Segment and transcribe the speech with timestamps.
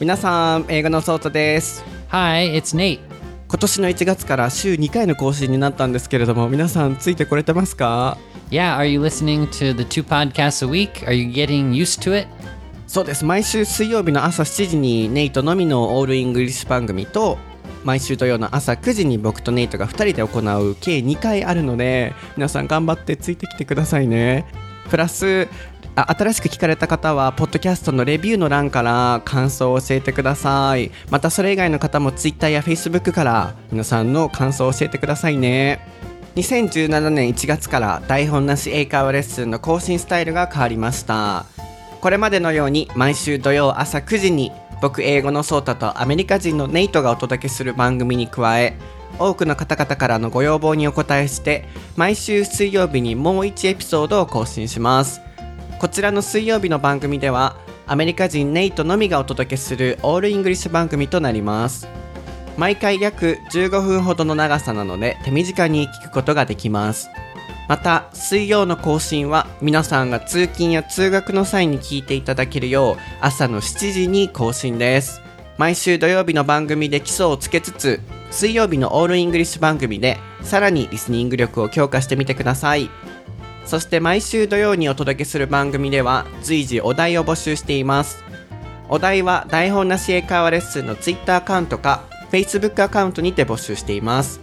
[0.00, 3.00] 皆さん英語のソートです Hi, it's Nate.
[3.48, 8.16] 今年の1月から週2回の更新になったんですけれども皆さんついてこれてますか
[8.50, 11.06] ？Yeah, are you listening to the two podcasts a week?
[11.06, 12.28] Are you getting used to it?
[12.86, 17.36] そうです毎週水曜日の朝7時にネイトのみのオールイングリッシュ番組と
[17.84, 24.46] 毎週土曜の朝9時に僕とネイトが2人で行う計2回あるので皆さん頑張ってついてきてくださいね
[24.88, 25.46] プラス
[26.08, 30.90] あ新しく聞かれた方はポッドキャストのレビューの欄から感想を教えてください。
[31.10, 35.86] またそれ以外の方も Twitter や Facebook から皆さんの感想を教えてくださいね。
[36.36, 41.44] 2017年1月から台本なし英会話レッスンの更新スタイルが変わりました。
[42.00, 48.78] これまでのように毎週土曜朝9時に僕英語のソータとアメリカ人のネイトがお届けする番組に加え
[49.18, 55.20] 多くの方々からのご要望にお答えして毎週水曜日にもう1エピソードを更新します。
[55.80, 61.88] こちらの水曜日の番組ではアメリカ人ネイトのみがお届けするオールイングリッシュ番組となります。
[62.58, 67.08] 毎回約15分ほどの長さなので手短に聞くことができます。
[67.66, 75.22] また水曜の更新は皆さんが通勤や通学の際に聞いていただけるよう朝の7時に更新です。
[75.56, 82.90] 毎週土曜日の番組で基礎をつけつつ水曜日のオールイングリッシュ番組でさらにリスニング力を強化してみてください。
[83.64, 88.24] そして毎週土曜にお届けする番組では随時お題を募集しています。
[88.88, 94.40] お題は台本なし英会話レッスンの Twitter アカウントか Facebook アカウントにて募集しています。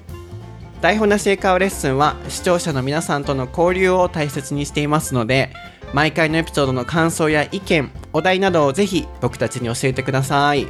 [0.82, 5.52] 台本なし英会話レッスンは視聴者の皆さんとの交流を大切にしていますので
[5.94, 10.68] 毎回のエピソードの感想や意見お題などをぜひ僕たちに教えてください。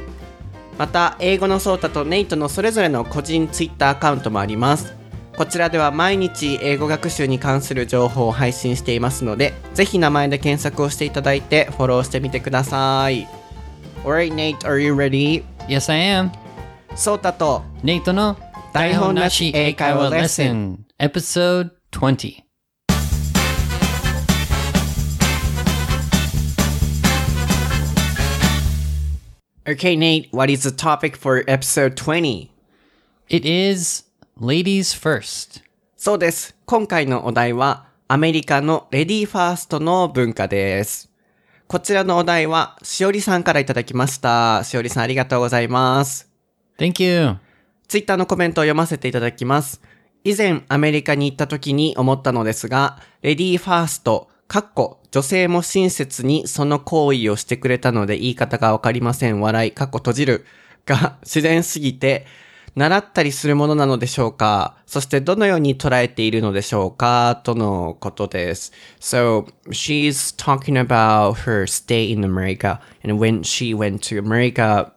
[0.78, 4.97] また英語のソータとネイトのそれぞれの個人 Twitter アカウントもあります。
[5.37, 13.27] こちらでは毎日英語学習に関する情報を配信していますのでぜひ名前で検索をしていただいてフォローしてみてください
[14.03, 15.43] Alright Nate, are you ready?
[15.67, 16.31] Yes, I am.
[16.95, 18.37] ソータと Nate の
[18.73, 22.43] 台本なし英会話レッスン Episode 20.
[29.65, 32.51] Okay Nate, what is the topic for episode 20?
[33.29, 34.03] It is
[34.40, 35.62] ladies first.
[35.96, 36.56] そうです。
[36.64, 41.10] 今回のお題は、アメリカのレディーファーストの文化です。
[41.66, 44.62] こちらのお題は、しおりさんからいただきました。
[44.62, 46.30] しおりさんありがとうございます。
[46.78, 47.36] Thank you.
[47.88, 49.82] ツイッターのコメントを読ませていただきます。
[50.22, 59.40] 以前アメリカに行った時に思ったのですが、レディーファースト、かっこ、女性も親切にその行為をしてくれたので言い方がわかりません。
[59.40, 60.46] 笑い、かっこ閉じる。
[60.86, 62.26] が自然すぎて、
[62.75, 68.71] 習ったりするものなのでしょうかそしてどのように捉えているのでしょうかとのことです。
[68.99, 74.91] So, she's talking about her stay in America and when she went to America,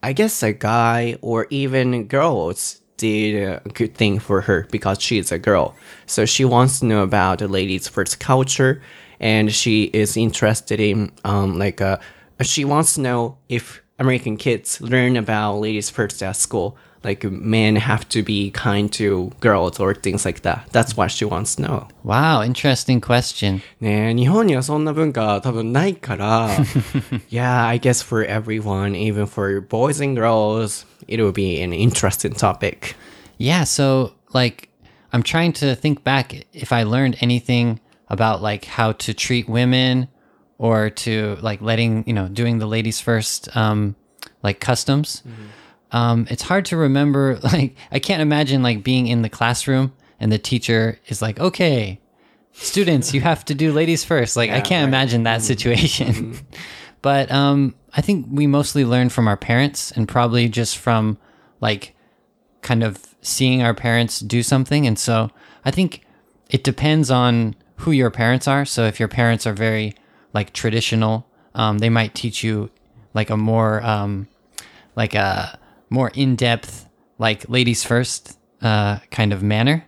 [0.00, 5.32] I guess a guy or even girls did a good thing for her because she's
[5.32, 5.74] a girl.
[6.06, 8.82] So she wants to know about the ladies first culture
[9.20, 11.98] and she is interested in um like uh
[12.42, 16.76] she wants to know if American kids learn about ladies first at school.
[17.04, 20.68] Like men have to be kind to girls or things like that.
[20.72, 21.88] That's what she wants to know.
[22.02, 23.60] Wow, interesting question.
[23.80, 26.50] ねえ日本にはそんな文化多分ないから、
[27.30, 32.32] yeah, I guess for everyone, even for boys and girls, it will be an interesting
[32.34, 32.96] topic.
[33.38, 34.68] Yeah, so like
[35.12, 40.08] I'm trying to think back if I learned anything about like how to treat women
[40.63, 43.97] or to like letting, you know, doing the ladies first um
[44.41, 45.21] like customs.
[45.91, 49.91] Um it's hard to remember like I can't imagine like being in the classroom
[50.21, 51.99] and the teacher is like, "Okay,
[52.53, 54.37] students, you have to do ladies first.
[54.37, 56.37] Like I can't imagine that situation.
[57.01, 61.17] but um I think we mostly learn from our parents and probably just from
[61.59, 61.93] like
[62.61, 64.87] kind of seeing our parents do something.
[64.87, 65.29] And so
[65.65, 66.05] I think
[66.49, 68.63] it depends on who your parents are.
[68.63, 69.93] So if your parents are very
[70.33, 71.25] like traditional,
[71.55, 72.69] um, they might teach you
[73.13, 74.27] like a more, um,
[74.95, 75.59] like a
[75.89, 76.87] more in depth,
[77.17, 79.85] like ladies first, uh, kind of manner.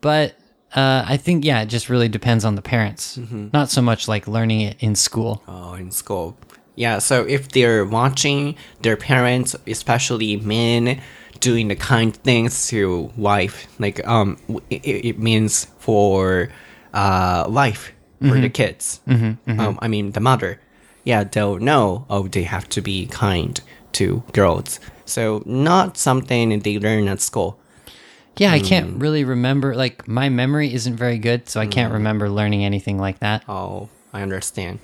[0.00, 0.36] But,
[0.74, 3.18] uh, I think, yeah, it just really depends on the parents.
[3.52, 5.42] Not so much like learning it in school.
[5.48, 6.36] Oh, in school.
[6.76, 11.00] Yeah, so if they're watching their parents, especially men,
[11.40, 14.38] doing the kind things to wife, like um,
[14.70, 16.48] it, it means for
[16.92, 17.46] uh
[18.20, 18.52] wife for the mm-hmm.
[18.52, 19.00] kids.
[19.06, 19.50] Mm-hmm.
[19.50, 19.60] Mm-hmm.
[19.60, 20.60] Um, I mean the mother.
[21.04, 22.06] Yeah, they'll know.
[22.10, 23.60] Oh, they have to be kind
[23.92, 24.80] to girls.
[25.04, 27.58] So not something they learn at school.
[28.36, 29.02] Yeah, I can't mm.
[29.02, 29.74] really remember.
[29.74, 31.96] Like, my memory isn't very good, so I can't mm.
[31.96, 33.44] remember learning anything like that.
[33.48, 34.78] Oh, I understand.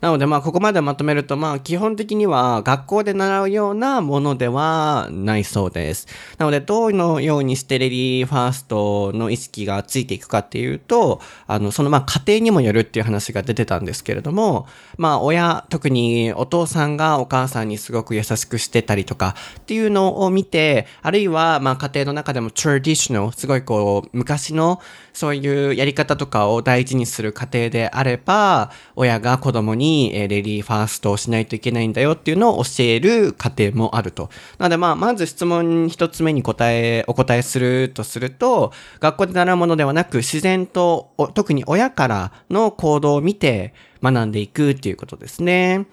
[0.00, 6.06] なのでまあここまでまとめるとまあ基本的には学校で習うようなものではないそうです。
[6.38, 14.66] なのでどのようにしてレディーファーストの意識がついていくかっていうと、あのそのまあ家庭にもよるっていう話が出てたんですけれども、
[14.96, 24.80] まあ親、特にお父さんがお母さんにすごく優しくしてたりとかっていうのを見て、あるいはまあ家庭の中でも traditional、すごいこう昔の
[25.12, 34.30] そういうやり方とかを大事にする家庭であれば、親が子供ににえーレディーファーストをしないといけないんだよっていうのを教える過程もあると。
[34.58, 45.86] なのでまあ、まず質問一つ目に答え、お答えするとすると、学校で習うものではなく自然と、特に親からの行動を見て学んでいくっていうことですね。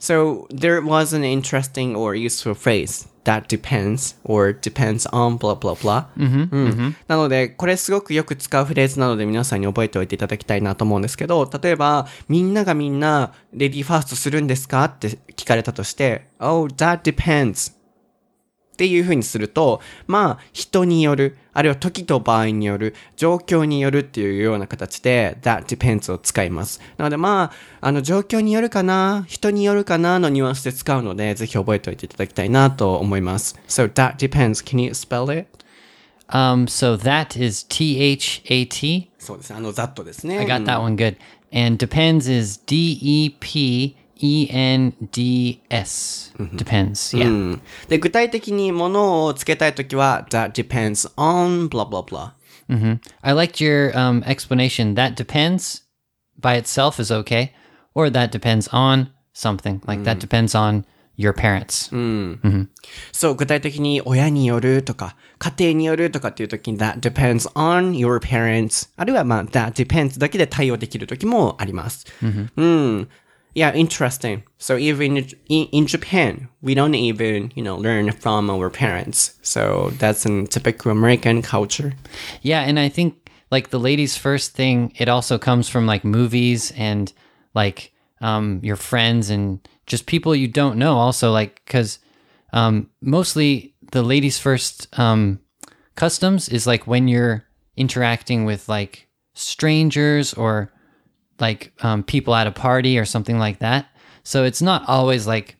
[0.00, 5.74] So, there was an interesting or useful phrase that depends or depends on blah blah
[5.74, 6.06] blah.
[6.16, 17.78] うんなので、これすごくよく使うフレーズなので皆さんに覚えておいていただきたいなと思うんですけど、例えば、みんながみんな、レディーファーストするんですかって聞かれたとして、Oh, that depends.
[18.80, 26.80] っていう風にすると、まあ、人による、あるいは時と場合による、状況によるっていうような形で、that depends を使います。
[26.96, 33.60] なのでまあ、あの、状況によるかな、人によるかなのニュアンスで使うので、ぜひ覚えておいていただきたいなと思います。
[33.68, 34.64] So, that depends.
[34.64, 35.46] Can you spell it?
[36.30, 39.10] Um, so that is T H A T?
[39.18, 39.56] そうですね。
[39.58, 40.38] あの、that ですね。
[40.38, 41.16] I got that one good.
[41.52, 46.32] And depends is D E P E N D S.
[46.38, 47.16] Depends.
[47.16, 47.26] Yeah.
[47.26, 52.32] うんで、具体的にものをつけたいときは、that depends on blah blah blah.
[53.22, 54.94] I liked your um, explanation.
[54.94, 55.82] That depends
[56.40, 57.52] by itself is okay,
[57.94, 59.80] or that depends on something.
[59.86, 60.84] Like that depends on
[61.16, 61.90] your parents.
[63.12, 72.06] そう、具体的に親によるとか、家庭によるとかっていう時に that depends on your parents あるいはまあ that depends だけで対応できる時もあります。
[72.22, 73.08] うん。
[73.54, 74.44] Yeah, interesting.
[74.58, 79.34] So even in, in Japan, we don't even, you know, learn from our parents.
[79.42, 81.94] So that's a typical American culture.
[82.42, 86.72] Yeah, and I think like the ladies first thing, it also comes from like movies
[86.76, 87.12] and
[87.54, 90.96] like um, your friends and just people you don't know.
[90.96, 91.98] Also, like because
[92.52, 95.40] um, mostly the ladies first um,
[95.96, 97.44] customs is like when you're
[97.76, 100.72] interacting with like strangers or
[101.40, 103.86] like um, people at a party or something like that.
[104.22, 105.56] So it's not always like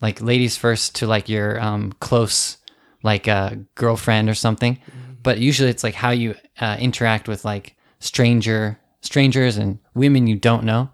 [0.00, 2.58] like ladies first to like your um, close
[3.02, 4.78] like uh, girlfriend or something,
[5.22, 10.36] but usually it's like how you uh, interact with like stranger strangers and women you
[10.36, 10.90] don't know,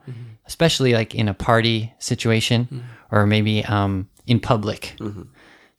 [0.46, 4.94] especially like in a party situation or maybe um, in public.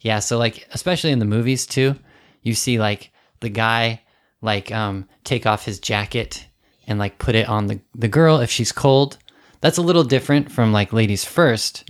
[0.01, 1.95] Yeah, so like especially in the movies too,
[2.41, 4.01] you see like the guy
[4.41, 6.45] like um take off his jacket
[6.93, 9.17] and like put it on the the girl if she's cold.
[9.61, 11.89] That's a little different from like ladies 1st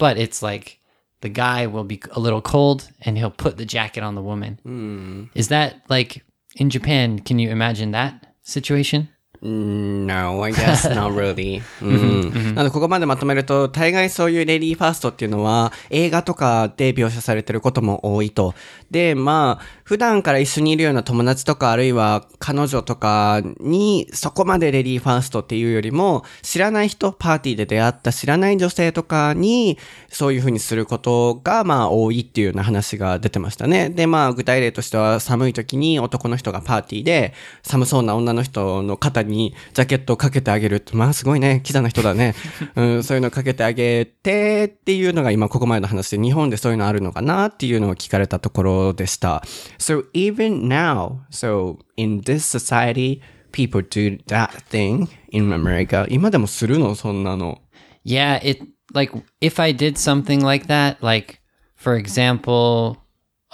[0.00, 0.80] but it's like
[1.20, 4.58] the guy will be a little cold and he'll put the jacket on the woman.
[4.64, 5.24] Hmm.
[5.34, 6.24] Is that like
[6.56, 7.20] in Japan?
[7.20, 9.10] Can you imagine that situation?
[9.42, 11.62] No, I guess not really.
[11.80, 18.54] うんなので、ここまでまとめると、大概そういうレディーファーストっていうのは、映画とかで描写されてることも多いと。
[18.90, 29.78] で、まあ、普段から一緒にいるような友達とか、あるいは彼女とかに、そこまでレディーファーストっていうよりも、知らない人、パーティーで出会った知らない女性とかに、
[30.10, 33.88] そういう風にすることが、まあ、多いっていうような話が出てましたね。
[33.88, 37.32] で、まあ、具体例としては、寒い時に男の人がパーティーで、
[37.62, 42.34] 寒そうな女の人の肩にジャケットをかけてあげるまあすごいね、キザな人だね。
[42.76, 49.42] うん、そういうのをかけてあげてっていうのが今ここまでの話で、日本でそういうのあるのかなっていうのを聞かれたところでした。
[49.78, 53.20] So even now, so in this society,
[53.52, 56.06] people do that thing in America.
[56.08, 57.60] 今でもするのそんなの。
[58.04, 61.40] Yeah, it like if I did something like that, like
[61.76, 62.96] for example,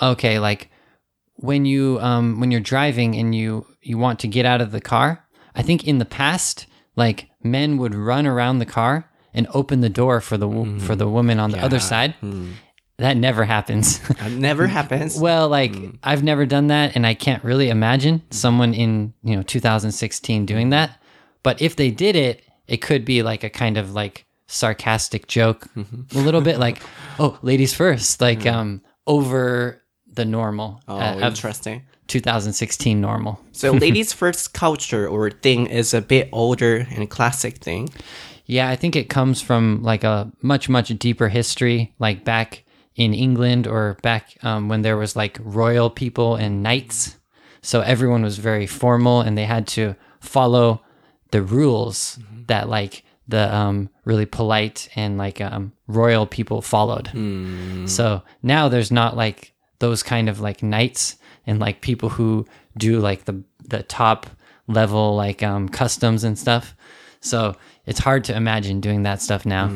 [0.01, 0.69] okay, like
[1.37, 4.81] when you um when you're driving and you you want to get out of the
[4.81, 5.26] car,
[5.57, 9.89] I think in the past like men would run around the car and open the
[9.89, 10.79] door for the wo- mm-hmm.
[10.79, 12.15] for the woman on the other side.
[12.23, 12.55] Mm.
[12.99, 13.99] That never happens.
[14.19, 15.19] That never happens.
[15.19, 15.99] well, like mm.
[16.03, 18.35] I've never done that and I can't really imagine mm.
[18.35, 20.99] someone in, you know, 2016 doing that.
[21.43, 25.69] But if they did it, it could be like a kind of like sarcastic joke,
[25.77, 26.19] mm-hmm.
[26.19, 26.81] a little bit like,
[27.19, 31.87] "Oh, ladies first, like um over the normal oh, uh, interesting.
[32.07, 33.41] 2016 normal.
[33.53, 37.89] So ladies first culture or thing is a bit older and classic thing.
[38.47, 43.13] Yeah, I think it comes from like a much much deeper history, like back in
[43.13, 47.17] England or back um, when there was like royal people and knights.
[47.61, 50.83] So everyone was very formal and they had to follow
[51.33, 57.11] the rules that like the um, really polite and like um, royal people followed.
[57.89, 63.01] So now there's not like those kind of like knights and like people who do
[63.01, 64.27] like the the top
[64.69, 66.75] level like um, customs and stuff.
[67.21, 67.55] So
[67.87, 69.71] it's hard to imagine doing that stuff now.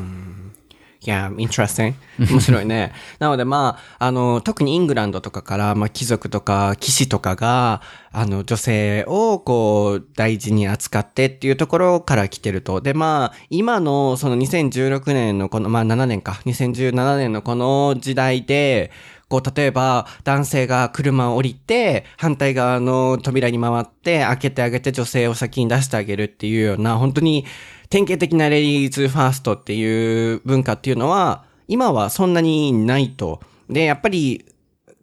[1.03, 1.95] いや、interesting.
[2.19, 2.93] 面白いね。
[3.17, 12.81] なのでまあ、あの、特にイングランドとかから、まあ、貴族とか騎士とかが、あの、女性をこう、大事に扱ってっていうところから来てると。
[12.81, 18.91] で、まあ、今のその2016年のこの、まあ7年か、2017年のこの時代で、
[19.31, 27.45] こう、例えば、男性が車を降りて、反対側の扉に回って、開けてあげて女性を先に出してあげるっていうような、本当に、
[27.89, 33.39] 典型的なレディーズファーストっていう文化っていうのは、今はそんなにないと。
[33.69, 34.45] で、やっぱり、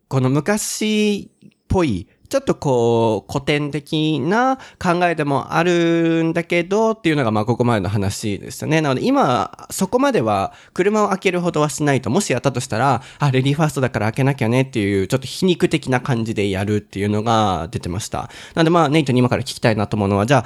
[0.08, 8.80] この昔っぽい、ちょっとこう、古典的な考えでもあるんだけどっていうのがまあここまでの話でしたね。
[8.80, 18.30] なので今、そこまでは車を開けるほどはしないと、もしやったとしたら、あ、レディーファーストだから開けなきゃねっていう、ちょっと皮肉的な感じでやるっていうのが出てました。
[18.54, 20.44] なのでまあネイトに今から聞きたいなと思うのは、じゃあ、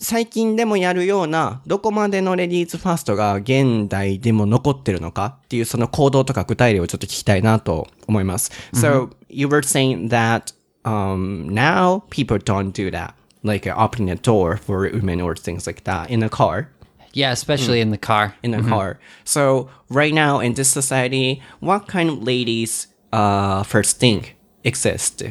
[0.00, 8.52] 最近でもやるような、どこまでのレディーズファーストが現代でも残ってるのかっていうその行動とか具体例をちょっと聞きたいなと思います。
[8.74, 14.56] So, you were saying that, um, now people don't do that, like uh, opening a door
[14.56, 16.68] for women or things like that in a car.
[17.12, 17.82] Yeah, especially hmm.
[17.82, 18.34] in the car.
[18.42, 18.70] In the mm-hmm.
[18.70, 18.98] car.
[19.24, 25.22] So right now in this society, what kind of ladies uh, first think exist?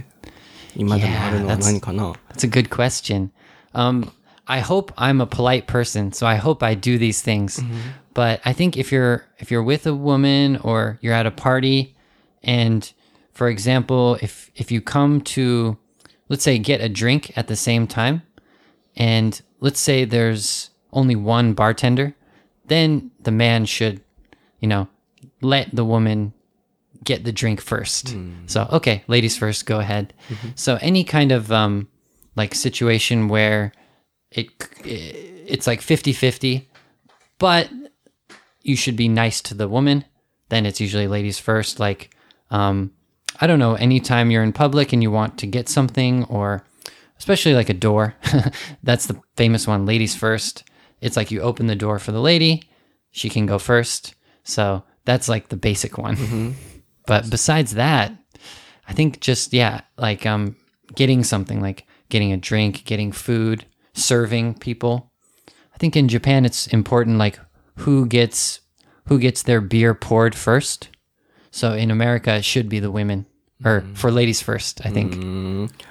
[0.75, 1.71] Yeah, that's,
[2.29, 3.31] that's a good question.
[3.73, 4.11] Um,
[4.47, 7.59] I hope I'm a polite person, so I hope I do these things.
[7.59, 7.79] Mm -hmm.
[8.13, 11.95] But I think if you're if you're with a woman or you're at a party
[12.43, 12.93] and
[13.33, 15.77] for example, if if you come to,
[16.29, 18.21] let's say, get a drink at the same time,
[18.95, 22.15] and let's say there's only one bartender,
[22.67, 24.01] then the man should,
[24.59, 24.87] you know,
[25.41, 26.33] let the woman
[27.03, 28.15] get the drink first.
[28.45, 30.13] So, okay, ladies first, go ahead.
[30.55, 31.87] So, any kind of um,
[32.35, 33.73] like situation where
[34.31, 34.47] it
[34.85, 36.65] it's like 50-50,
[37.39, 37.69] but
[38.61, 40.05] you should be nice to the woman,
[40.49, 41.79] then it's usually ladies first.
[41.79, 42.15] Like,
[42.49, 42.91] um,
[43.41, 46.63] I don't know, anytime you're in public and you want to get something, or
[47.17, 48.15] especially like a door,
[48.83, 50.63] that's the famous one, ladies first.
[51.01, 52.63] It's like you open the door for the lady,
[53.11, 54.15] she can go first.
[54.43, 56.55] So that's like the basic one.
[57.05, 58.13] But besides that,
[58.87, 60.55] I think just yeah, like um
[60.95, 65.11] getting something like getting a drink, getting food, serving people.
[65.73, 67.39] I think in Japan it's important like
[67.77, 68.61] who gets
[69.07, 70.89] who gets their beer poured first.
[71.52, 73.26] So in America it should be the women
[73.64, 75.16] or for ladies first, I think.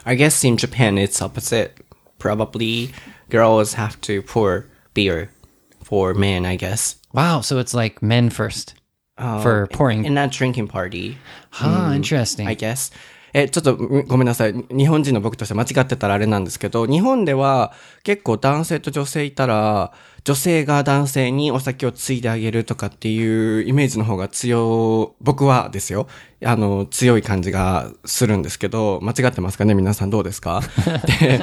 [0.06, 1.78] I guess in Japan it's opposite.
[2.20, 2.92] Probably
[3.30, 5.30] girls have to pour beer
[5.84, 6.96] for men, I guess.
[7.14, 8.74] Wow, so it's like men first
[9.18, 10.06] for pouring.
[10.06, 11.18] In a drinking party,
[11.52, 12.48] huh, interesting.
[12.48, 12.92] I guess.
[13.34, 14.54] え、ちょっとうんごめんなさい。
[14.54, 19.94] 日本人の僕として間違ってたらあれなんですけど、日本では結構男性と女性いたら、
[20.25, 26.07] 女性が男性にお酒をついであげるとかっていうイメージの方が強、僕はですよ。
[26.45, 29.75] あの、強い感じがするんですけど、間違ってますかね？
[29.75, 30.61] 皆さんどうですか？
[31.21, 31.41] で、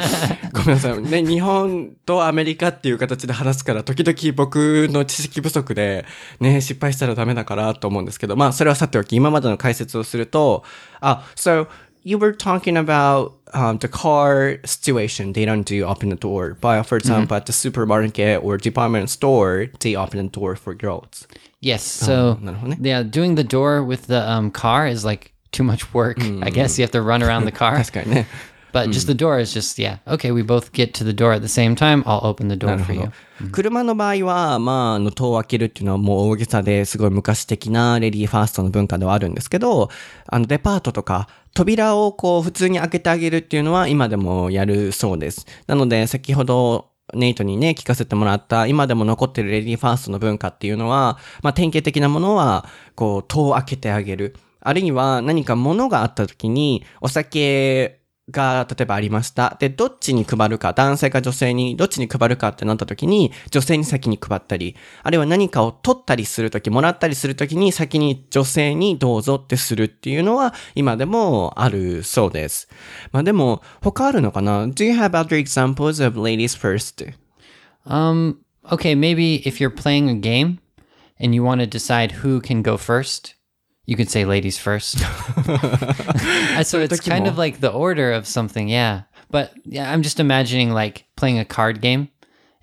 [0.54, 1.02] ごめんなさい。
[1.02, 6.06] ね、日本とアメリカっていう形で話すから、時々僕の知識不足で、
[6.40, 10.64] ね、失敗したらダメだからと思うんですけど、まあ、それはさておき、今までの解説をすると、
[11.02, 11.68] あ、so,
[12.05, 15.33] you were talking about um, the car situation.
[15.33, 16.57] They don't do open the door.
[16.61, 21.27] But for example, at the supermarket or department store, they open the door for girls.
[21.61, 21.83] Yes.
[21.83, 22.79] So naるほどね。
[22.81, 26.21] yeah, doing the door with the um, car is like too much work.
[26.43, 27.77] I guess you have to run around the car.
[27.77, 28.27] 確かにね。
[28.75, 29.99] But just the door is just yeah.
[30.05, 32.03] Okay, we both get to the door at the same time.
[32.07, 33.13] I'll open the door for you.
[33.53, 39.91] 車の場合は、まあ、あの、戸を開けるっていうのはもう大げさですごい昔的なレディーファーストの文化ではあるんですけど、
[40.27, 45.46] あの、デパートとか、 扉をこう、普通に開けてあげるっていうのは今でもやるそうです。
[45.68, 54.36] なので、先ほど、ネイトにね、聞かせてもらった、今でも残ってるレディーファーストの文化っていうのは、まあ、典型的なものは、こう、戸を開けてあげる。
[54.62, 57.99] あるいは何か物があった時に、お酒
[58.32, 59.58] が、例えばありました。
[59.60, 72.70] で、どっちに配るか、男性か女性にどっちに配るかってなった時に、女性に先に配ったり、あるいは何かを取ったりするとき、もらったりするときに先に女性にどうぞってするっていうのは、今でもあるそうです。
[73.12, 77.14] まあでも、他あるのかな ?Do you have other examples of ladies first?
[77.86, 78.38] Um.
[78.72, 80.60] Okay, maybe if you're playing a game
[81.20, 83.34] and you want to decide who can go first,
[83.90, 84.98] you could say ladies first.
[86.60, 89.04] Uh, so it's kind of like the order of something, yeah.
[89.32, 92.10] But yeah, I'm just imagining like playing a card game,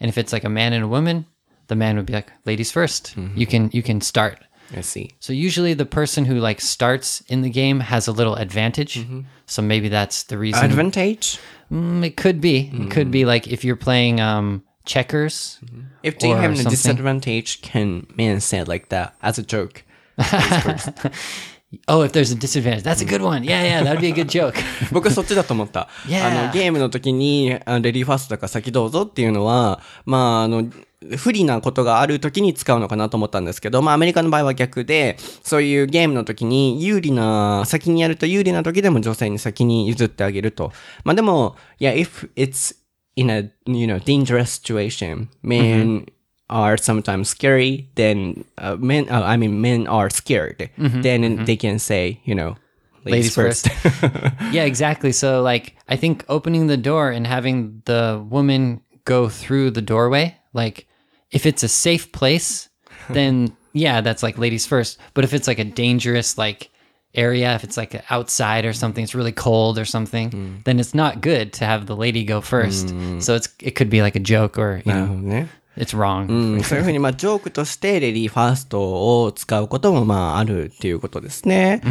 [0.00, 1.24] and if it's like a man and a woman,
[1.68, 4.38] the man would be like, "Ladies 1st You can you can start."
[4.76, 5.10] I see.
[5.20, 9.06] So usually the person who like starts in the game has a little advantage.
[9.46, 10.64] So maybe that's the reason.
[10.64, 11.38] Advantage?
[11.72, 12.70] Mm, it could be.
[12.72, 15.58] It could be like if you're playing um checkers.
[16.02, 19.42] If do you Or have a disadvantage, can men say it like that as a
[19.42, 19.82] joke?
[21.88, 23.42] Oh, if there's a disadvantage, that's a good one.
[23.42, 24.54] Yeah, yeah, that'd be a good joke.
[24.92, 25.88] 僕はそっちだと思った。
[26.06, 26.26] Yeah.
[26.26, 30.70] あの、ゲームの時に、あレディーファーストだから先どうぞっていうのは、まあ、あの、
[31.16, 40.72] 不利なことがある時に使うのかなと思ったんですけど、まあ、アメリカの場合は逆で、そういうゲームの時に有利な、先にやると有利な時でも女性に先に譲ってあげると。
[41.04, 42.76] まあ、でも、いや、if it's
[43.16, 46.06] in a, you know, dangerous situation, men
[46.48, 50.70] are sometimes scary, then uh, men, uh, I mean, men are scared.
[50.78, 51.44] Mm-hmm, then mm-hmm.
[51.44, 52.56] they can say, you know,
[53.04, 53.70] ladies, ladies first.
[53.70, 54.12] first.
[54.52, 55.12] yeah, exactly.
[55.12, 60.36] So, like, I think opening the door and having the woman go through the doorway,
[60.52, 60.86] like,
[61.30, 62.68] if it's a safe place,
[63.10, 64.98] then yeah, that's like ladies first.
[65.14, 66.70] But if it's like a dangerous, like,
[67.16, 70.64] area, if it's like outside or something, it's really cold or something, mm.
[70.64, 72.88] then it's not good to have the lady go first.
[72.88, 73.22] Mm.
[73.22, 75.46] So it's it could be like a joke or you know, yeah.
[75.77, 76.27] it's wrong.
[76.27, 81.81] う ん、そういうふうに、まあ、ジョークとして、レディーファーストを使うことも、まあ、あるっていうことですね。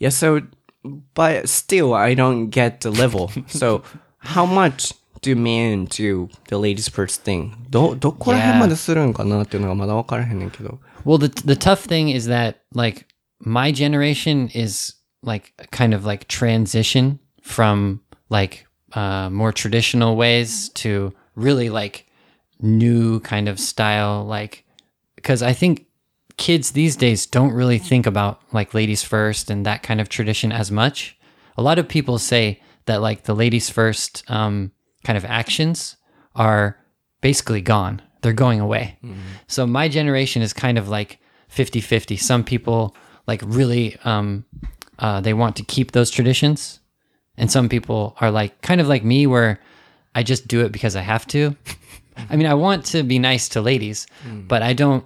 [0.00, 0.46] Yeah, so,
[1.14, 3.28] but still, I don't get the level.
[3.48, 3.82] So,
[4.18, 7.52] how much do men do the ladies first thing?
[7.68, 10.78] ど、どこら辺までするんかなっていうのがまだ分からへんねんけど。
[11.04, 13.06] Well, the the tough thing is that like
[13.40, 20.70] my generation is like a kind of like transition from like uh, more traditional ways
[20.74, 22.06] to really like
[22.63, 24.23] new kind of style.
[24.25, 24.65] Like
[25.15, 25.85] because I think
[26.37, 30.51] kids these days don't really think about like ladies first and that kind of tradition
[30.51, 31.17] as much.
[31.57, 34.71] A lot of people say that like the ladies first um,
[35.03, 35.97] kind of actions
[36.35, 36.77] are
[37.21, 38.01] basically gone.
[38.21, 38.97] They're going away.
[39.47, 41.19] So my generation is kind of like
[41.55, 42.19] 50-50.
[42.19, 42.95] Some people
[43.27, 44.45] like really um,
[44.99, 46.79] uh, they want to keep those traditions,
[47.37, 49.59] and some people are like kind of like me where
[50.15, 51.55] I just do it because I have to.
[52.29, 54.07] I mean, I want to be nice to ladies,
[54.47, 55.03] but I don't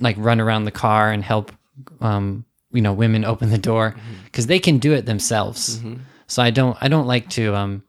[0.00, 1.52] like run around the car and help
[2.00, 5.82] um, you know women open the door because they can do it themselves.
[6.26, 7.82] So I don't I don't like to um,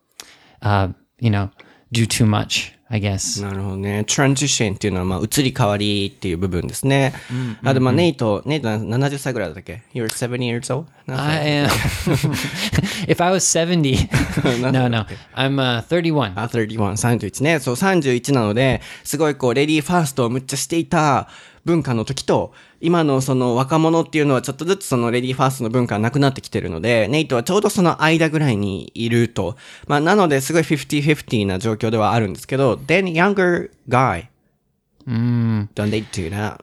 [0.61, 1.49] uh, you know
[1.91, 2.73] do too much.
[2.87, 3.41] I guess.
[3.41, 4.03] なるほどね。
[4.05, 7.13] トランジションっていうのは、まあ、移り変わりっていう部分ですね。
[7.63, 10.87] あと、まあ、ネイト、ネイトは70歳ぐらいだっけ ?You're 70 years old?
[11.07, 11.69] I am.
[13.09, 16.33] if I was 70, no, no, I'm uh, 31.
[16.35, 17.59] あ、31、31ね。
[17.59, 21.27] そう、31なので、すごいこう、レディーファーストをむっちゃしていた
[21.65, 29.57] 文化の時と、今のその若者っていうのはちょっとずつそのレディーファーストの文化がなくなってきてるので、ネイトはちょうどその間ぐらいにいると。
[29.87, 34.29] まあ、なのですごい50-50な状況ではあるんですけど、Then younger guy.
[35.07, 35.69] Mm.
[35.75, 36.61] Then they do that.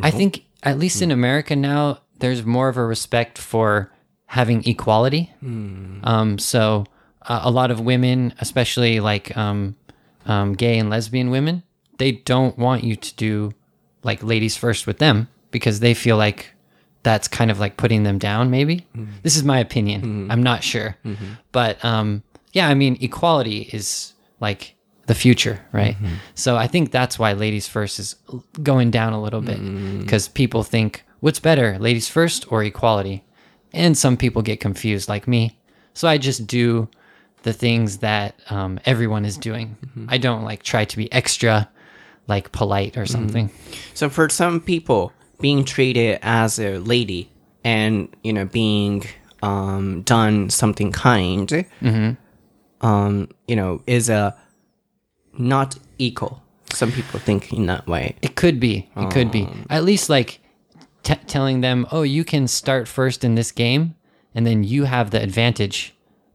[0.00, 3.92] I, I think, at least in America now, there's more of a respect for
[4.26, 5.32] having equality.
[5.42, 6.06] Mm.
[6.06, 6.86] Um, so
[7.22, 9.76] uh, a lot of women, especially like um,
[10.26, 11.62] um, gay and lesbian women,
[11.98, 13.52] they don't want you to do
[14.02, 16.52] like ladies first with them because they feel like
[17.02, 18.50] that's kind of like putting them down.
[18.50, 19.08] Maybe mm.
[19.22, 20.02] this is my opinion.
[20.02, 20.32] Mm.
[20.32, 21.36] I'm not sure, -hmm.
[21.52, 22.22] but um,
[22.52, 24.74] yeah, I mean, equality is like
[25.10, 25.96] the future right?
[26.34, 28.08] So i think that's why ladies first is
[28.70, 29.60] going down a little bit
[30.02, 30.90] because people think
[31.24, 33.16] what's better ladies first or equality?
[33.82, 35.42] And some people get confused like me.
[35.98, 36.66] So i just do
[37.42, 39.66] the things that um, everyone is doing.
[40.14, 41.54] I don't like try to be extra
[42.32, 43.46] like polite or something.
[43.94, 45.02] So for some people,
[45.40, 47.22] being treated as a lady
[47.64, 47.92] and
[48.26, 48.96] you know being
[49.42, 51.48] um, done something kind,
[52.82, 54.36] um, you know, is a
[55.32, 56.42] not equal.
[56.72, 58.16] Some people think in that way.
[58.22, 58.88] It could be.
[58.96, 59.42] It could be.
[59.42, 60.40] Um, At least like
[61.02, 63.94] t- telling them, "Oh, you can start first in this game,
[64.34, 65.94] and then you have the advantage."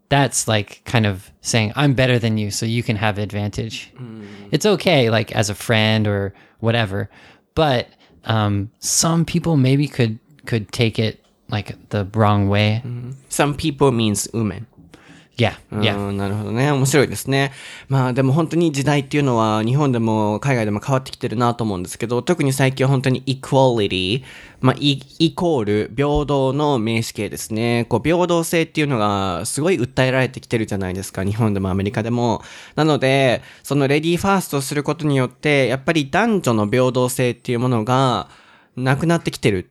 [0.09, 4.25] That's like kind of saying, "I'm better than you, so you can have advantage." Mm.
[4.51, 7.09] It's okay, like as a friend or whatever,
[7.55, 7.87] but
[8.25, 12.81] um, some people maybe could could take it like the wrong way.
[12.85, 13.11] Mm-hmm.
[13.29, 14.67] Some people means women.
[15.37, 16.11] Yeah, yeah.
[16.11, 16.71] なるほどね。
[16.71, 17.51] 面白いですね。
[17.89, 24.23] まあでも本当に時代っていうのは日本でも海外でも変わってきてるなと思うんですけど、特に最近は本当に equality、
[24.61, 27.85] まあイイコール平等の名詞形ですね。
[27.89, 31.25] こう平等性っていうのがすごい訴えられてきてるじゃないですか。
[31.25, 32.41] 日本でもアメリカでも。
[32.75, 38.29] なので、そのレディーファーストをすることによって、やっぱり男女の平等性っていうものが
[38.77, 39.69] なくなってきてる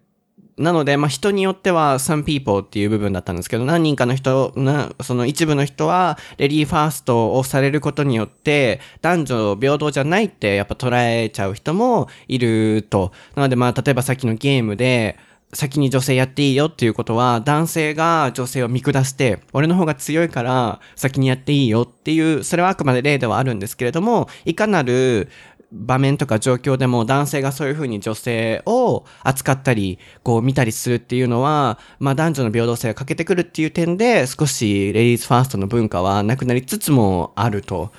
[0.57, 13.13] なので、まあ、人によっては some people っていう部分だったんですけど、何人かの人、な、その一部の人は、レディーファーストをされることによって、男女平等じゃないってやっぱ捉えちゃう人もいると。
[13.35, 15.19] なので、まあ、例えばさっきのゲームで、
[15.55, 25.29] 先に女性やっていいよっていうことは、男性が女性を見下して、俺の方が強いから先にやっていいよっていう、それはあくまで例ではあるんですけれども、いかなる
[25.73, 37.93] 場面とか状況でも男性がそういう風に女性を扱ったり、こう見たりするっていうのは、まあ男女の平等性が欠けてくるっていう点で、少しレディースファーストの文化はなくなりつつもあると。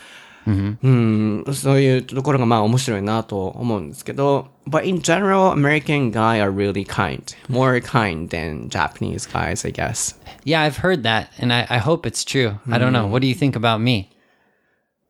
[0.47, 7.21] うん、そういうところがまあ面白いなと思うんですけど、But in general, American guys are really kind.
[7.49, 10.15] More kind than Japanese guys, I guess.
[10.43, 12.59] Yeah, I've heard that, and I, I hope it's true.
[12.69, 13.07] I don't know.
[13.07, 14.11] What do you think about me?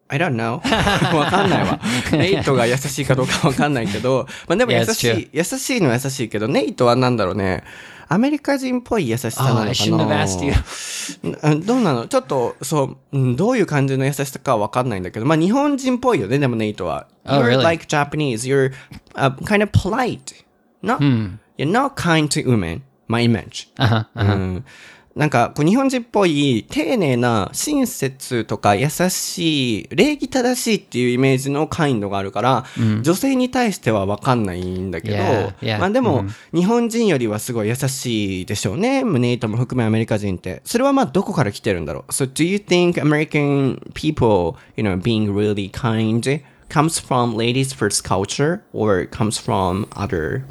[0.08, 0.62] I don't know.
[1.18, 1.80] わかんないわ。
[2.12, 7.64] ネイトが優しいかどうかわかんないけど、まあでも優しい、優しいのは優しいけど、ネイトはなんだろうね。
[8.08, 12.08] アメリカ人っぽい優しさなの Oh, かな どうなの？
[12.08, 17.08] ちょっと、そう、うんどういう感じの優しさかはわかんないんだけど、まあ日本人っぽいよね、でもネイトは。
[17.26, 18.72] Oh, you're like Japanese, you're、
[19.16, 20.36] uh, kind of polite.
[20.84, 21.00] Not,
[21.58, 23.70] You're not kind to women, my image.
[24.16, 24.64] うん
[25.16, 32.66] なんか、こう日本人っぽい、丁寧な、親切とか優しい、礼儀正しいっていうイメージのカインドがあるから、
[33.02, 35.80] 女性に対してはわかんないんだけど、Yeah, yeah.
[35.80, 39.04] まあでも、日本人よりはすごい優しいでしょうね。
[39.04, 40.62] ネイトも含めアメリカ人って。
[40.66, 48.04] それはまあどこから来てるんだろう ?So do you think American people, you know, being really kind comes from ladies first
[48.04, 50.44] culture or comes from other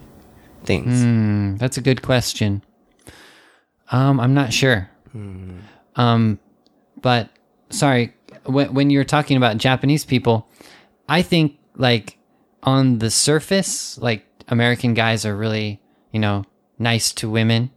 [0.65, 1.03] things?
[1.03, 2.63] Hmm, that's a good question.
[3.91, 4.91] Um, I'm not sure.
[5.97, 6.39] Um,
[7.01, 7.31] but
[7.71, 10.49] sorry, when when you're talking about Japanese people,
[11.09, 12.19] I think like
[12.63, 15.81] on the surface, like American guys are really,
[16.13, 16.45] you know,
[16.79, 17.71] nice to women,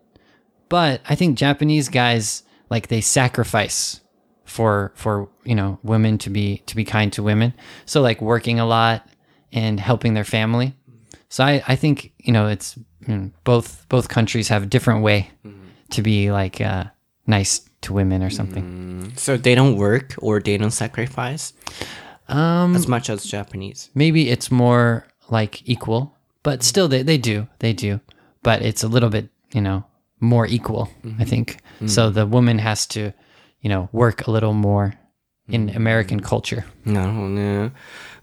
[0.69, 4.01] but I think Japanese guys like they sacrifice
[4.45, 7.53] for for you know women to be to be kind to women.
[7.85, 9.07] So like working a lot
[9.51, 10.75] and helping their family.
[11.29, 15.03] So I, I think you know it's you know, both both countries have a different
[15.03, 15.31] way
[15.91, 16.85] to be like uh,
[17.25, 19.13] nice to women or something.
[19.17, 21.53] So they don't work or they don't sacrifice
[22.27, 23.89] Um, as much as Japanese.
[23.95, 26.11] maybe it's more like equal,
[26.43, 27.99] but still they, they do they do,
[28.43, 29.83] but it's a little bit you know
[30.19, 30.89] more equal.
[31.19, 32.09] I think so.
[32.09, 33.13] The woman has to
[33.61, 34.93] you know work a little more
[35.49, 36.63] in American culture.
[36.85, 37.71] なるほどね。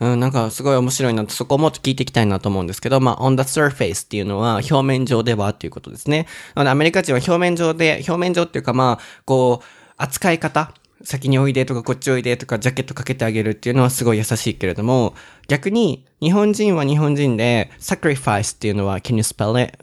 [0.01, 6.27] うん、なんかすごい面白いなって、そこをもっと聞いていきたいなと思うんですけど、まあ、on the surface っていうのは表面上ではっていうことですね。
[6.55, 15.15] なのでアメリカ人は表面上で、表面上っていうかまあ、こう、扱い方、先においでとかこっちおいでとかジャケットかけてあげるっていうのはすごい優しいけれども、
[15.49, 19.79] 逆に日本人は日本人で sacrifice っていうのは can you spell it?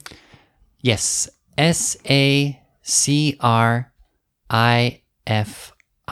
[0.84, 2.02] Yes, S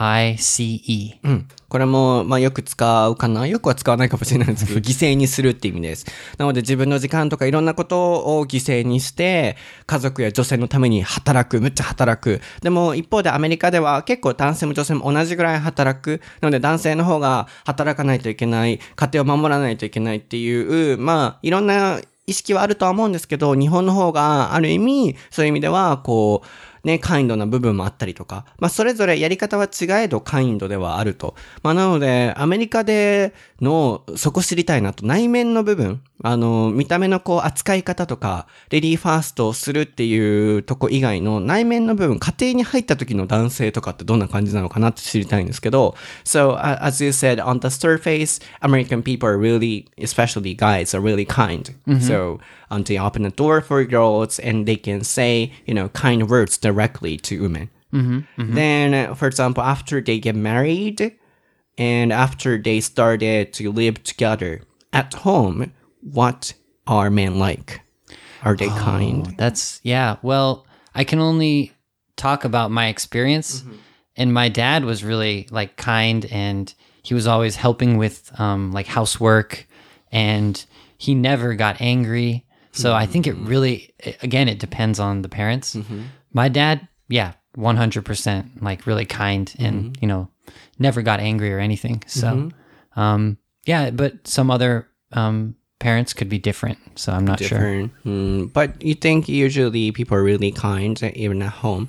[0.00, 1.14] R I F I C E.
[1.22, 1.48] うん。
[1.68, 3.46] これも、まあよく使うかな？
[3.46, 6.06] よくは使わないかもしれないんですけど、 犠牲にするって意味です。
[6.38, 12.40] なので自分の時間とかいろんなことを犠牲にして、家族や女性のために働く、むっちゃ働く。
[12.62, 16.20] でも一方でアメリカでは結構男性も女性も同じぐらい働く。
[16.40, 26.46] なので男性の方が働かないといけない、家庭を守らないといけないっていう、まあいろんな意識はあるとは思うんですけど、日本の方がある意味、そういう意味では、こう、
[26.84, 31.34] ね、カインドな部分もあったりとか、まあ、それぞれやり方は違えどカインドではあると。
[31.62, 51.25] まあ、なので、アメリカでの、そこ知りたいなと、内面の部分、あの、見た目のこう、扱い方とか、レディーファーストをするっていうとこ以外の内面の部分、家庭に入った時の男性とかってどんな感じなのかなって知りたいんですけど、So, uh, as you said, on the surface, American people are really, especially guys, are really
[51.25, 51.73] kind.
[52.01, 56.27] So, um, they open a door for girls and they can say, you know, kind
[56.29, 57.69] words directly to women.
[58.55, 61.13] Then, uh, for example, after they get married
[61.77, 65.71] and after they started to live together at home,
[66.02, 66.52] what
[66.86, 67.80] are men like?
[68.42, 69.34] Are they kind?
[69.36, 70.16] That's yeah.
[70.22, 71.72] Well, I can only
[72.16, 73.62] talk about my experience,
[74.16, 78.86] and my dad was really like kind, and he was always helping with um, like
[78.86, 79.66] housework,
[80.10, 80.64] and
[80.96, 82.46] he never got angry.
[82.72, 85.76] So I think it really, again, it depends on the parents.
[86.32, 90.28] My dad, yeah, one hundred percent, like really kind, and you know,
[90.78, 92.02] never got angry or anything.
[92.06, 92.50] So,
[92.96, 96.78] um, yeah, but some other um, parents could be different.
[96.94, 97.90] So I'm not sure.
[98.06, 101.88] Mm, but you think usually people are really kind even at home?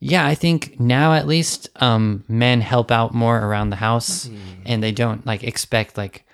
[0.00, 4.30] Yeah, I think now at least um, men help out more around the house,
[4.64, 6.24] and they don't like expect like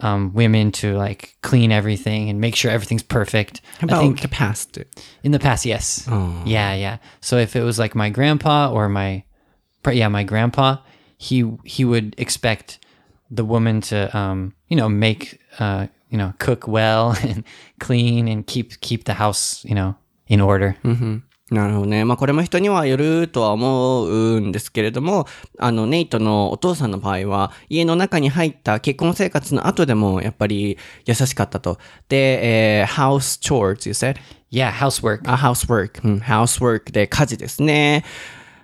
[0.00, 3.60] um, women to like clean everything and make sure everything's perfect.
[3.78, 4.78] How I about think the past?
[5.22, 6.06] in the past, yes.
[6.46, 6.98] Yeah, yeah.
[7.20, 9.24] So if it was like my grandpa or my,
[9.86, 10.78] yeah, my grandpa,
[11.18, 12.78] he he would expect
[13.30, 17.44] the woman to, um, you know, make, uh, you know, cook well and
[17.78, 19.94] clean and keep keep the house, you know,
[20.28, 20.76] in order.
[21.50, 22.04] なるほどね。
[22.04, 25.26] まあこれも人にはよるとは思うんですけれども、
[25.58, 31.78] あの、ネイトのお父さんの場合は、家の中に入った結婚生活の後でも、やっぱり優しかったと。
[32.08, 34.16] で、えー house chores, you said?
[34.52, 35.22] Yeah, housework.
[35.26, 36.06] あ、housework。
[36.06, 38.04] うん、housework で家事ですね。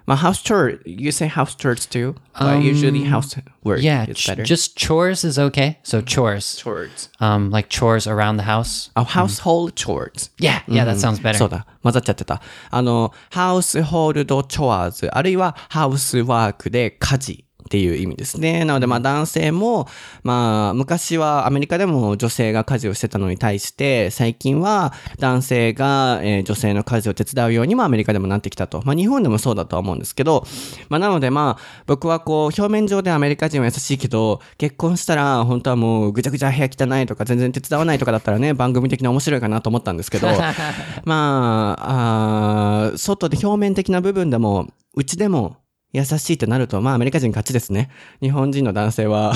[0.07, 0.79] My house chore.
[0.85, 3.83] You say house chores too, but um, house usually housework.
[3.83, 5.79] Yeah, ch- just chores is okay.
[5.83, 8.91] So chores, chores, um, like chores around the house.
[8.95, 9.77] Oh, household mm.
[9.77, 10.31] chores.
[10.39, 11.01] Yeah, yeah, that mm-hmm.
[11.01, 11.39] sounds better.
[11.39, 12.41] So そうだ、混ざっちゃってた。
[12.71, 17.46] あの、household chores あるいはハウスワークで家事。
[17.67, 18.65] っていう意味ですね。
[18.65, 19.89] なのでまあ男性も、
[20.23, 28.83] まあ昔はアメリカでも女性が家事をしてたのに対して、最近は男性が、えー女性の家事を手伝うようにもアメリカでもなってきたと。
[28.85, 30.47] まあ日本でもそうだとは思うんですけど、
[30.89, 40.29] まあなのでまあ僕はこう表面上でアメリカ人は優しいけど、結婚したら本当はもうぐちゃぐちゃ部屋汚いとか全然手伝わないとかだったらね、番組的に面白いかなと思ったんですけど、
[41.05, 45.57] まあ、あー外で表面的な部分でも、うちでも
[45.96, 47.90] 優しいってなると、まあアメリカ人勝ちですね。
[48.22, 49.34] 日本人の男性は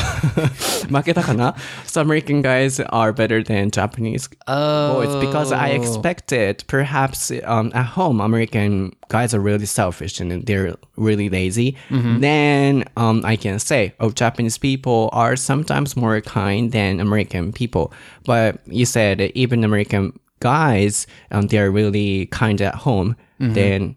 [0.90, 1.54] 負けたかな
[1.86, 8.22] ?So American guys are better than Japanese boys because I expected perhaps um, at home
[8.22, 11.76] American guys are really selfish and they're really lazy.
[12.22, 17.92] Then um, I can say, oh, Japanese people are sometimes more kind than American people.
[18.26, 23.18] But you said even American guys, um, they are really kind at home.
[23.40, 23.96] Then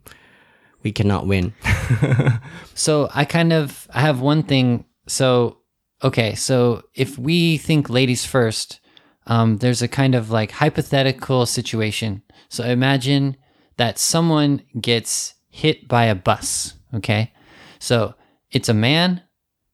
[0.84, 1.54] we cannot win.
[2.76, 4.86] So I kind of I have one thing.
[5.08, 5.60] So
[6.04, 8.80] okay, so if we think ladies first,
[9.28, 12.24] um, there's a kind of like hypothetical situation.
[12.50, 13.38] So imagine
[13.78, 16.74] that someone gets hit by a bus.
[16.94, 17.34] Okay,
[17.80, 18.16] so
[18.52, 19.22] it's a man,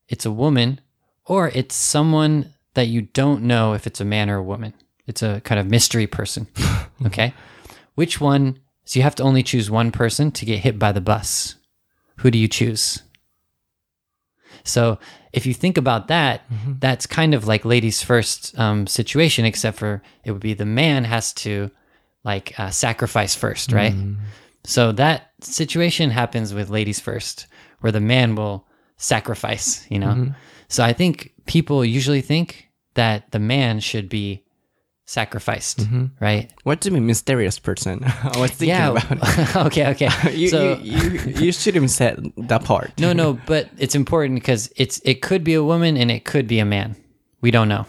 [0.08, 0.82] it's a woman,
[1.26, 4.74] or it's someone that you don't know if it's a man or a woman.
[5.08, 6.48] It's a kind of mystery person.
[7.06, 7.34] okay,
[7.96, 8.60] which one?
[8.90, 11.54] So you have to only choose one person to get hit by the bus
[12.18, 13.04] who do you choose?
[14.64, 14.98] So
[15.32, 16.42] if you think about that,
[16.80, 21.04] that's kind of like ladies first um, situation, except for it would be the man
[21.04, 21.70] has to
[22.24, 23.94] like uh, sacrifice first, right?
[24.64, 27.46] So that situation happens with ladies first,
[27.82, 30.34] where the man will sacrifice, you know?
[30.68, 34.44] So I think people usually think that the man should be
[35.10, 36.06] sacrificed, mm-hmm.
[36.20, 36.54] right?
[36.64, 38.04] What do you mean mysterious person?
[38.24, 38.92] I was thinking Yeah.
[38.92, 40.10] about okay, okay.
[40.36, 42.94] you, so you, you, you should have said that part.
[43.00, 46.48] no, no, but it's important because it's it could be a woman and it could
[46.48, 46.96] be a man.
[47.42, 47.88] We don't know.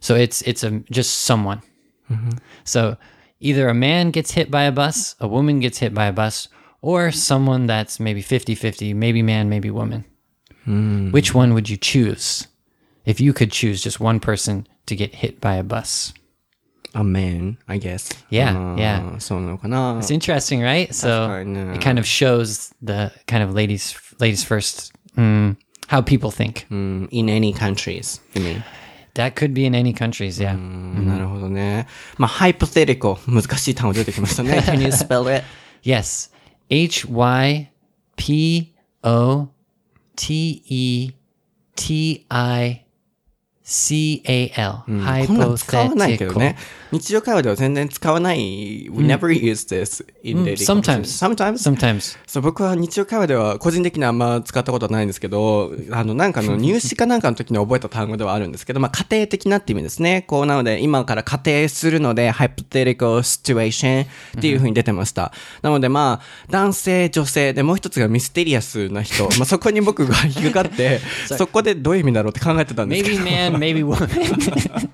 [0.00, 1.60] So it's it's a just someone.
[2.10, 2.38] Mm-hmm.
[2.64, 2.96] So
[3.40, 6.48] either a man gets hit by a bus, a woman gets hit by a bus,
[6.80, 10.04] or someone that's maybe 50-50, maybe man, maybe woman.
[10.64, 11.10] Hmm.
[11.10, 12.48] Which one would you choose
[13.04, 16.13] if you could choose just one person to get hit by a bus?
[16.93, 18.09] A man, I guess.
[18.31, 19.19] Yeah, あー yeah.
[19.19, 20.87] そうなのかな It's interesting, right?
[20.89, 25.55] So 確かにね it kind of shows the kind of ladies ladies first mm,
[25.87, 26.65] how people think.
[26.69, 28.63] Mm, in any countries, you mean?
[29.15, 30.55] That could be in any countries, yeah.
[30.55, 31.87] なるほどね。
[32.17, 34.59] まあ、hypothetical 難しい単語出てきましたね。
[34.65, 35.43] Can you spell it?
[35.83, 36.31] Yes.
[36.69, 37.71] H Y
[38.15, 39.49] P O
[40.15, 41.11] T E
[41.75, 42.85] T I
[43.64, 45.26] C A L.
[45.26, 46.38] こんなん使わないけど Hypothetical.
[46.38, 46.56] ね。
[46.92, 48.88] 日常会話では全然使わない。
[48.90, 51.04] We never use this in daily sometimes.
[51.04, 51.54] Sometimes?
[51.54, 52.18] Sometimes.
[52.26, 60.22] そう、僕は日常会話では個人的にあんま使ったことはないんですけど、あの、なんかの入試かなんかの時に覚えた単語ではあるんですけど、まあ、家庭的なって意味ですね。
[60.26, 65.32] こう、なので、今から仮定するので、hypothetical situation っていう風に出てました。
[65.62, 69.24] なので、まあ、男性、女性で、もう一つがミステリアスな人。
[69.38, 73.51] まあ、そこに僕が引っかかって、 そこでどういう意味だろうって考えてたんですけど。
[73.52, 74.88] Man, maybe woman.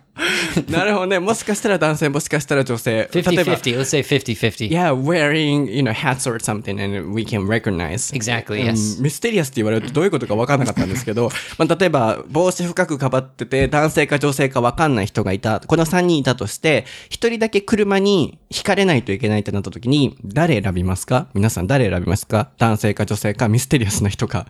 [0.71, 1.19] なるほどね。
[1.21, 3.09] もしかしたら男性、もしかしたら女性。
[3.13, 3.79] 50例えば 50.
[3.81, 4.69] Let's say 50 50.
[4.71, 8.13] Yeah, wearing, you know, hats or something and we can recognize.
[8.15, 9.01] Exactly, うん yes.
[9.03, 15.61] ミステリアスって言われるとどういうことか分かんなかったんですけど、 まあ、例えば帽子深くかばってて男性か女性か分かんない人がいた。
[15.61, 21.29] この3人いたとして、1人だけ車に引かれないといけないってなった時に、誰選びますか？
[21.35, 22.51] 皆さん誰選びますか？
[22.59, 24.47] 男性か女性かミステリアスな人か。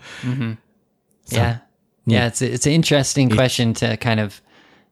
[1.30, 1.58] Yeah.
[2.08, 4.40] Yeah, it's a, it's an interesting question to kind of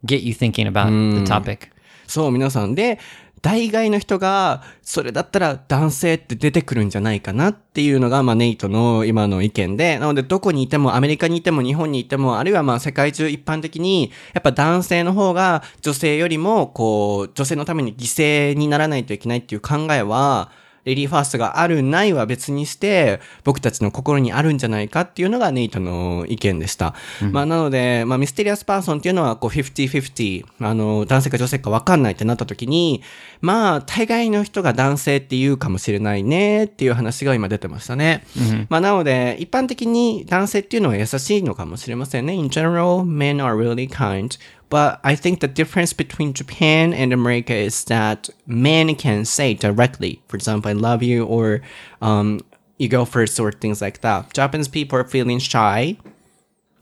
[0.05, 1.71] get you thinking about the topic.
[2.07, 2.75] そう、皆さん。
[2.75, 2.99] で、
[3.43, 20.51] 大概の人が、それだったら男性って出てくるんじゃないかなっていうのが、まあ、ネイトの今の意見で、なので、どこにいても、アメリカにいても、日本にいても、あるいはまあ、世界中一般的に、やっぱ男性の方が女性よりも、こう、女性のために犠牲にならないといけないっていう考えは、
[20.87, 26.95] レディーファーストがあるないは別にして、僕たちの心にあるんじゃないかっていうのがネイトの意見でした。
[27.33, 33.03] まあなので、まあミステリアスパーソンっていうのはこう50-50、あの、男性か女性か分かんないってなった時に、
[33.41, 38.25] まあ大概の人が男性って言うかもしれないねっていう話が今出てましたね。
[38.69, 42.35] まあなので、一般的に男性っていうのは優しいのかもしれませんね。
[42.35, 44.39] In general, men are really kind.
[44.69, 50.23] But I think the difference between Japan and America is that men can say directly,
[50.29, 51.61] for example, I love you or
[52.03, 52.41] um,
[52.79, 54.33] you go first or things like that.
[54.35, 55.97] Japanese people are feeling shy.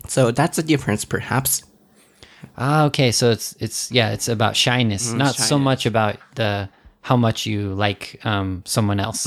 [0.08, 1.62] So that's a difference, perhaps.
[2.56, 3.10] Ah, okay.
[3.12, 6.68] So it's it's yeah, it's about shyness, not so much about the
[7.02, 9.26] how much you like um someone else.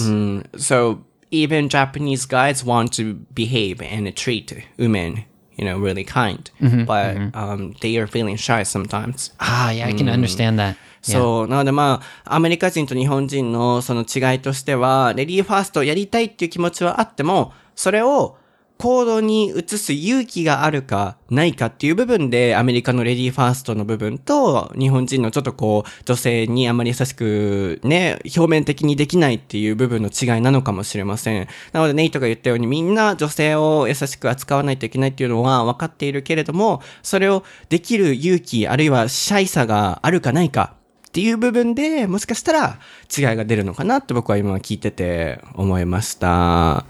[0.58, 5.26] So even Japanese guys want to behave and treat women,
[5.58, 6.50] you know, really kind.
[6.86, 9.32] but Um, they are feeling shy sometimes.
[9.39, 10.76] Ah, yeah, I can understand that.
[11.02, 11.48] そう。
[11.48, 18.38] なのでまあ、アメリカ人と日本人のその違いとしては、レディーファーストをやりたいっていう気持ちはあっても、それを
[18.78, 31.48] 行動に移す勇気があるかないかっていう部分で、アメリカのレディーファーストの部分と、日本人のちょっとこう、女性にあまり優しくね、表面的にできないっていう部分の違いなのかもしれません。
[31.72, 40.74] なのでネイトが言ったようにみんな女性を優しく扱わないといけないっていうのは分かっているけれども、それをできる勇気、あるいはシャイさがあるかないか、
[41.08, 42.80] っていう部分でもしかしたら
[43.18, 46.86] 違いが出るのかなって僕は今聞いてて思いました。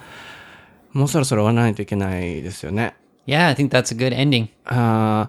[0.97, 2.95] もうそろそろ終わらないといけないですよね。
[3.27, 4.49] Yeah, I think that's a good ending.
[4.67, 5.29] Uh,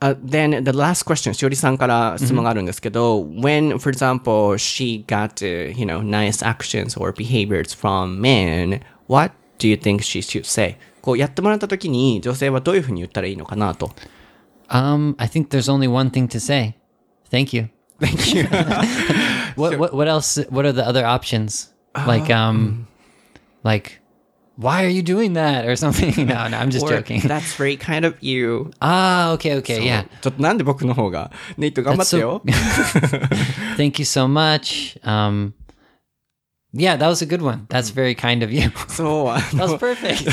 [0.00, 6.98] uh, then the last question, しおりさんから質問があるんですけど、when, for example, she got, uh, you know, nice actions
[6.98, 10.76] or behaviors from men, what do you think she should say?
[11.02, 13.92] こうやってもらった時に女性はどういうふうに言ったらいいのかなと。
[14.68, 16.74] Um, I think there's only one thing to say.
[17.30, 17.68] Thank you.
[18.00, 18.44] Thank you.
[19.56, 20.44] What what what else?
[20.50, 21.72] What are the other options?
[21.94, 22.88] Like um,
[23.62, 23.99] like
[24.60, 26.26] why are you doing that or something?
[26.26, 27.20] no, no, I'm just Or, joking.
[27.20, 28.70] That's very kind of you.
[28.80, 30.04] Ah, okay, okay, yeah.
[30.22, 32.42] ちょっとなんで僕の方が、ネイト頑張ってよ。
[33.76, 34.98] Thank you so much.
[35.02, 35.52] Um,
[36.72, 37.66] yeah, that was a good one.
[37.68, 38.70] That's very kind of you.
[38.88, 40.30] そう、あ That was の、 perfect.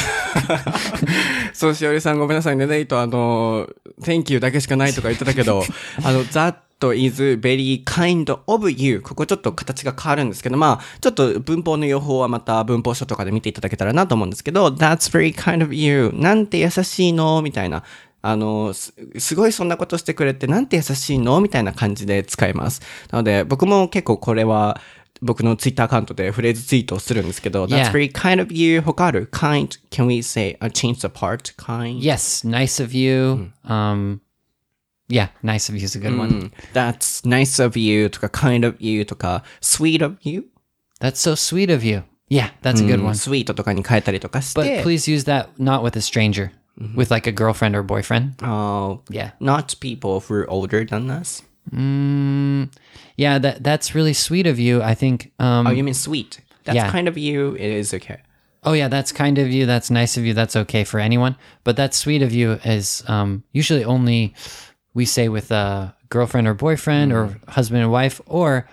[1.54, 3.68] そう、しおりさんごめんなさいね、ネイト、あの、
[4.02, 5.64] Thank you だけしかないとか言ってたけど、
[6.04, 6.56] あの、That
[6.87, 9.01] is very kind of you.
[9.01, 16.13] ここちょっと形が変わるんですけど、まあ、ちょっと文法の予報はまた文法書とかで見ていただけたらなと思うんですけど、That's very kind of you.
[16.15, 17.85] なんて優しいのみたいな。
[18.21, 22.83] あの、す、すごいそんなことしてくれてなんて優しいのみたいな感じで使います。
[23.11, 24.81] なので、僕も結構これは、
[25.21, 28.81] 僕のツイッターアカウントでフレーズツイートをするんですけど、That's very kind of you.
[28.81, 31.55] 他ある ?kind, can we say, uh, change the part?
[31.57, 31.99] kind?
[31.99, 33.51] yes, nice of you.
[33.65, 34.21] Um,
[35.10, 36.30] yeah, nice of you is a good one.
[36.30, 40.46] うん That's nice of you とか kind of you とか sweet of you?
[41.00, 42.04] That's so sweet of you.
[42.30, 43.14] Yeah, that's a good one.
[43.16, 46.52] sweet とかに変えたりとかし But て、 please use that not with a stranger,
[46.96, 48.36] with like a girlfriend or boyfriend.
[48.42, 49.32] uh, Yeah.
[49.40, 51.44] not people who are older than us.
[51.72, 52.70] Mm,
[53.18, 54.82] yeah, that that's really sweet of you.
[54.82, 55.32] I think.
[55.40, 56.40] Um, Oh, you mean sweet?
[56.66, 56.90] That's Yeah.
[56.92, 57.56] kind of you.
[57.56, 58.18] It is okay.
[58.64, 59.66] Oh yeah, that's kind of you.
[59.66, 60.34] That's nice of you.
[60.34, 61.36] That's okay for anyone.
[61.64, 64.34] But that's sweet of you is um, usually only
[64.99, 67.49] we say with a girlfriend or boyfriend or mm.
[67.49, 68.69] husband and wife, or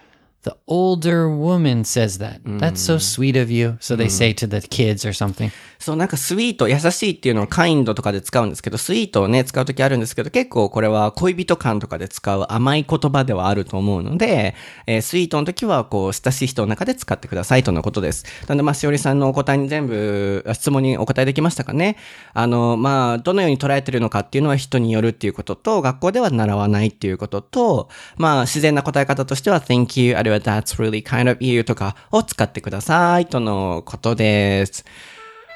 [0.45, 2.41] the older woman says that.
[2.45, 3.77] That's so sweet of you.
[3.79, 5.51] So they say to the kids or something.
[5.79, 14.55] そう、なんかスイート、優しいっていうのをカインドとかで使うんですけど、スイートをね、使うときあるんですけど、結構これは恋人間とかで使う甘い言葉ではあると思うので、
[14.88, 18.25] えースイートの時は、こう、親しい人の中で使ってくださいとのことです。
[18.47, 21.97] なので、まあ、しおりさんのお答えに全部、あ質問にお答えできましたかね？
[22.34, 34.85] あの、まあ、どのように捉えてるのかっていうのは人によるっていうことと、学校では習わないっていうことと、まあ、自然な答え方としては、thank you, あるいは that's really kind of you とかを使ってくださいとのことです。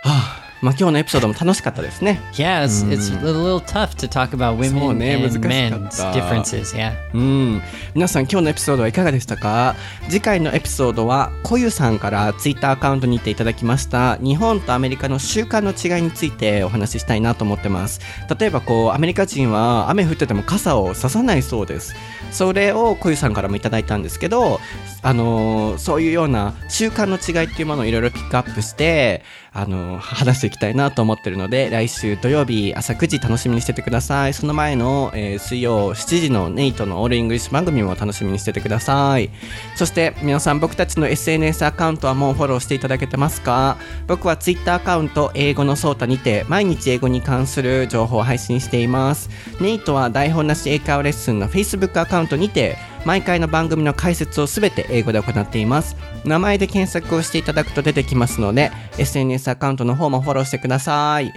[0.02, 2.22] はあ、まあ今日のエピソードも楽しかったですね。
[2.34, 6.74] Yeah, it's, a little tough to talk about women ね、and men's differences.
[6.74, 6.94] Yeah.
[7.14, 7.62] うん。
[7.96, 9.76] 皆さん今日のエピソードはいかがでしたか？
[10.08, 18.00] 次回のエピソードは、こゆさんからツイッターアカウントに行っていただきました、日本とアメリカの習慣の違いについてお話ししたいなと思ってます。
[18.40, 21.94] 例えばこう、アメリカ人は雨降ってても傘をささないそうです。
[22.32, 24.60] それをこゆさんからもいただいたんですけど、
[25.02, 34.34] あのーそういうような習慣の違いっていうものをいろいろピックアップして、あのー話していきたいなと思ってるので、来週土曜日朝9時楽しみにしててください。
[34.34, 39.30] その前の、えー水曜7時のネイトのオールイングリッシュ番組も楽しみにしててください。
[39.76, 43.78] そして皆さん僕たちの SNS アカウントはもうフォローしていただけてますか？
[44.08, 49.30] 僕は Twitter アカウント英語のソータにて毎日英語に関する情報を配信しています。
[49.62, 55.96] ネイトは台本なし英会話レッスンの Facebook アカウントにて毎回の番組の解説をすべて英語で行っています。
[56.26, 61.32] 名前で検索をしていただくと出てきますので、SNS アカウントの方もフォローしてください。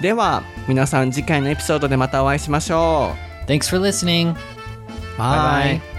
[0.00, 3.14] では、皆さん次回のエピソードでまたお会いしましょ
[3.46, 4.32] Thanks for listening.
[4.32, 4.34] う。
[5.18, 5.91] バイバイ